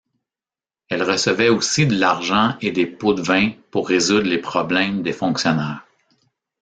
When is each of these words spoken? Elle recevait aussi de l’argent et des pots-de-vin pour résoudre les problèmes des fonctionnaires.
Elle 0.89 1.03
recevait 1.03 1.49
aussi 1.49 1.85
de 1.85 1.93
l’argent 1.95 2.55
et 2.61 2.71
des 2.71 2.87
pots-de-vin 2.87 3.51
pour 3.69 3.87
résoudre 3.87 4.27
les 4.27 4.39
problèmes 4.39 5.03
des 5.03 5.13
fonctionnaires. 5.13 5.85